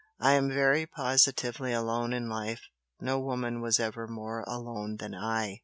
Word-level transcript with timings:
I 0.19 0.31
am 0.33 0.49
very 0.49 0.87
positively 0.87 1.73
alone 1.73 2.11
in 2.11 2.27
life, 2.27 2.61
no 2.99 3.19
woman 3.19 3.61
was 3.61 3.79
ever 3.79 4.07
more 4.07 4.43
alone 4.47 4.95
than 4.97 5.13
I!" 5.13 5.59